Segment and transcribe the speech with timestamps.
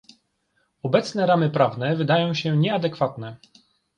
[0.83, 3.37] Obecne ramy prawne wydają się nieadekwatne